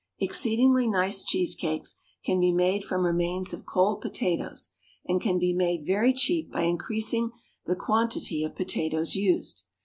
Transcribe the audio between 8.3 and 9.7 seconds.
of potatoes used.